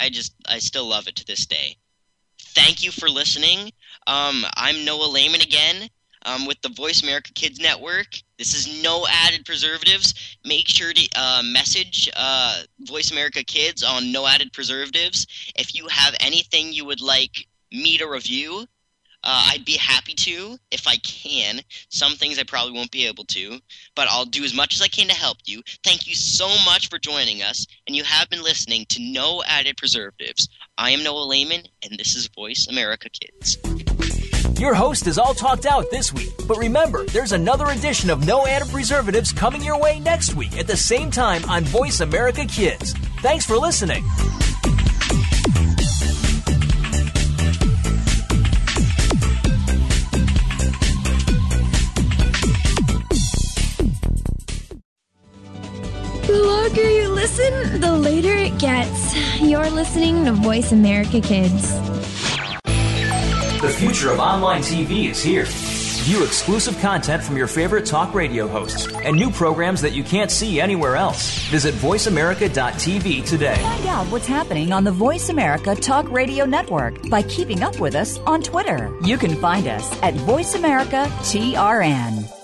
[0.00, 1.76] I just I still love it to this day.
[2.38, 3.72] Thank you for listening.
[4.06, 5.88] Um, I'm Noah Lehman again
[6.24, 8.06] um, with the Voice America Kids Network.
[8.38, 10.14] This is no added preservatives.
[10.44, 15.26] Make sure to uh, message uh, Voice America Kids on no added preservatives.
[15.56, 18.66] If you have anything you would like me to review,
[19.24, 21.60] uh, I'd be happy to if I can.
[21.88, 23.58] Some things I probably won't be able to,
[23.96, 25.62] but I'll do as much as I can to help you.
[25.82, 29.76] Thank you so much for joining us, and you have been listening to No Added
[29.76, 30.48] Preservatives.
[30.76, 33.56] I am Noah Lehman, and this is Voice America Kids.
[34.60, 38.46] Your host is all talked out this week, but remember, there's another edition of No
[38.46, 42.92] Added Preservatives coming your way next week at the same time on Voice America Kids.
[43.20, 44.04] Thanks for listening.
[56.34, 59.14] The longer you listen, the later it gets.
[59.40, 61.78] You're listening to Voice America Kids.
[63.60, 65.44] The future of online TV is here.
[65.46, 70.28] View exclusive content from your favorite talk radio hosts and new programs that you can't
[70.28, 71.38] see anywhere else.
[71.50, 73.54] Visit VoiceAmerica.tv today.
[73.54, 77.94] Find out what's happening on the Voice America Talk Radio Network by keeping up with
[77.94, 78.92] us on Twitter.
[79.04, 81.54] You can find us at VoiceAmericaTRN.
[81.54, 82.43] TRN.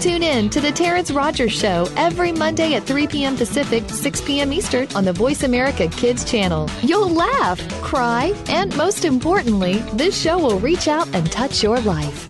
[0.00, 3.36] Tune in to The Terrence Rogers Show every Monday at 3 p.m.
[3.36, 4.50] Pacific, 6 p.m.
[4.50, 6.70] Eastern on the Voice America Kids channel.
[6.80, 12.29] You'll laugh, cry, and most importantly, this show will reach out and touch your life.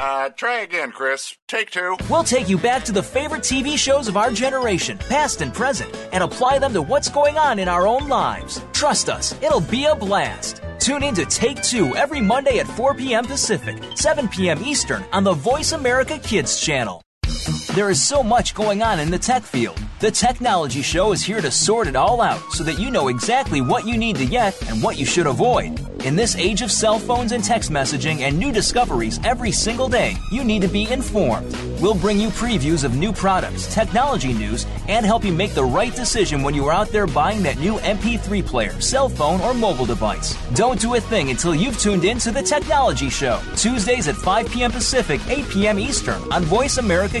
[0.00, 1.36] Uh, try again, Chris.
[1.46, 1.94] Take two.
[2.08, 5.94] We'll take you back to the favorite TV shows of our generation, past and present,
[6.14, 8.64] and apply them to what's going on in our own lives.
[8.72, 10.62] Trust us, it'll be a blast.
[10.78, 13.26] Tune in to Take Two every Monday at 4 p.m.
[13.26, 14.64] Pacific, 7 p.m.
[14.64, 17.02] Eastern on the Voice America Kids channel.
[17.74, 19.80] There is so much going on in the tech field.
[20.00, 23.60] The Technology Show is here to sort it all out so that you know exactly
[23.60, 25.78] what you need to get and what you should avoid.
[26.04, 30.16] In this age of cell phones and text messaging and new discoveries every single day,
[30.32, 31.54] you need to be informed.
[31.78, 35.94] We'll bring you previews of new products, technology news, and help you make the right
[35.94, 39.84] decision when you are out there buying that new MP3 player, cell phone, or mobile
[39.84, 40.34] device.
[40.54, 44.50] Don't do a thing until you've tuned in to The Technology Show, Tuesdays at 5
[44.50, 44.72] p.m.
[44.72, 45.78] Pacific, 8 p.m.
[45.78, 47.20] Eastern on Voice America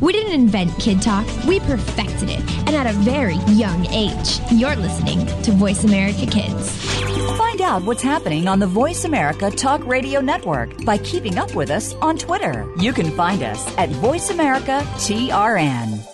[0.00, 4.40] We didn't invent Kid Talk, we perfected it, and at a very young age.
[4.50, 6.70] You're listening to Voice America Kids.
[7.38, 11.70] Find out what's happening on the Voice America Talk Radio Network by keeping up with
[11.70, 12.68] us on Twitter.
[12.78, 16.13] You can find us at Voice America TRN.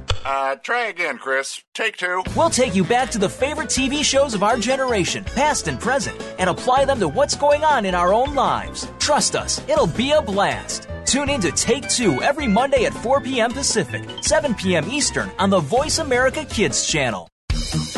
[0.23, 1.61] Uh, try again, Chris.
[1.73, 2.23] Take two.
[2.35, 6.21] We'll take you back to the favorite TV shows of our generation, past and present,
[6.37, 8.87] and apply them to what's going on in our own lives.
[8.99, 10.87] Trust us, it'll be a blast.
[11.05, 13.51] Tune in to Take Two every Monday at 4 p.m.
[13.51, 14.89] Pacific, 7 p.m.
[14.89, 17.27] Eastern on the Voice America Kids channel.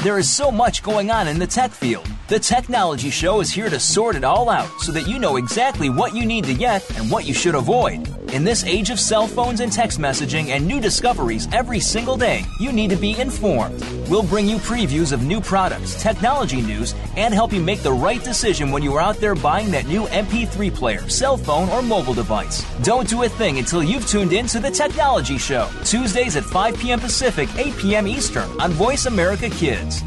[0.03, 2.05] There is so much going on in the tech field.
[2.27, 5.89] The Technology Show is here to sort it all out so that you know exactly
[5.89, 8.07] what you need to get and what you should avoid.
[8.33, 12.43] In this age of cell phones and text messaging and new discoveries every single day,
[12.59, 13.79] you need to be informed.
[14.09, 18.23] We'll bring you previews of new products, technology news, and help you make the right
[18.23, 22.15] decision when you are out there buying that new MP3 player, cell phone, or mobile
[22.15, 22.65] device.
[22.81, 26.79] Don't do a thing until you've tuned in to The Technology Show, Tuesdays at 5
[26.79, 26.99] p.m.
[26.99, 28.07] Pacific, 8 p.m.
[28.07, 30.01] Eastern on Voice America Kids.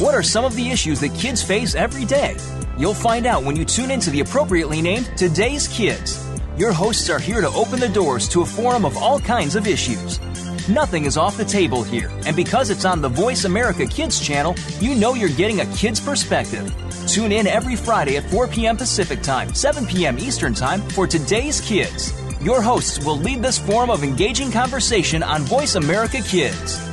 [0.00, 2.36] What are some of the issues that kids face every day?
[2.76, 6.31] You'll find out when you tune into the appropriately named Today's Kids.
[6.56, 9.66] Your hosts are here to open the doors to a forum of all kinds of
[9.66, 10.20] issues.
[10.68, 14.54] Nothing is off the table here, and because it's on the Voice America Kids channel,
[14.78, 16.70] you know you're getting a kid's perspective.
[17.08, 18.76] Tune in every Friday at 4 p.m.
[18.76, 20.18] Pacific Time, 7 p.m.
[20.18, 22.12] Eastern Time for Today's Kids.
[22.42, 26.86] Your hosts will lead this forum of engaging conversation on Voice America Kids.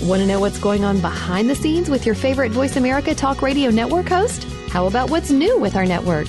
[0.00, 3.42] Want to know what's going on behind the scenes with your favorite Voice America Talk
[3.42, 4.44] Radio Network host?
[4.70, 6.28] How about what's new with our network?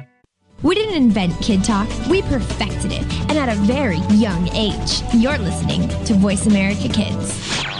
[0.63, 5.01] We didn't invent Kid Talk, we perfected it, and at a very young age.
[5.11, 7.70] You're listening to Voice America Kids.